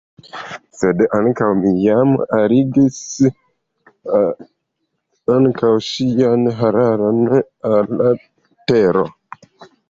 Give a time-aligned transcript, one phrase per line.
[0.75, 2.97] Sed mi jam alligis
[5.35, 7.21] ankaŭ ŝian hararon
[7.75, 8.11] al
[8.73, 9.07] tero.